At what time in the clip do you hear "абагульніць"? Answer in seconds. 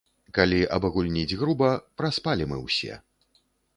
0.77-1.37